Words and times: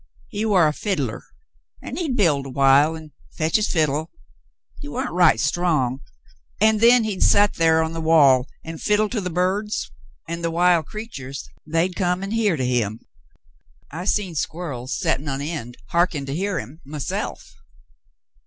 *' 0.19 0.27
He 0.35 0.45
war 0.45 0.67
a 0.67 0.73
fiddler, 0.73 1.23
and 1.79 1.95
he'd 1.99 2.15
build 2.17 2.47
awhile, 2.47 2.95
and 2.95 3.11
fetch 3.33 3.57
his 3.57 3.67
fiddle— 3.67 4.09
he 4.81 4.87
warn't 4.87 5.13
right 5.13 5.39
strong— 5.39 5.99
an' 6.59 6.79
then 6.79 7.03
he'd 7.03 7.21
set 7.21 7.53
thar 7.55 7.83
on 7.83 7.93
the 7.93 8.01
wall 8.01 8.47
an' 8.63 8.79
fiddle 8.79 9.09
to 9.09 9.21
the 9.21 9.29
birds; 9.29 9.91
an' 10.27 10.41
the 10.41 10.49
wild 10.49 10.87
creeturs, 10.87 11.47
they'd 11.67 11.95
come 11.95 12.23
an' 12.23 12.31
hear 12.31 12.57
to 12.57 12.65
him. 12.65 13.01
I 13.91 14.05
seen 14.05 14.33
squerrels 14.33 14.97
settin' 14.97 15.29
on 15.29 15.39
end 15.39 15.77
hearkin' 15.89 16.25
to 16.25 16.35
him, 16.35 16.81
myself. 16.83 17.53